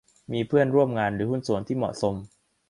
[0.31, 2.15] มีเพื่อนร่วมงานหรือหุ้นส่วนที่เหมาะสม